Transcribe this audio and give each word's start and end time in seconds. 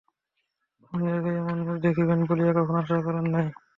এমন 0.83 0.99
জায়গায় 1.05 1.37
এমন 1.41 1.57
মুখ 1.59 1.77
দেখিবেন 1.85 2.19
বলিয়া 2.27 2.53
কখনো 2.57 2.77
আশা 2.83 2.97
করেন 3.05 3.25
নাই। 3.33 3.47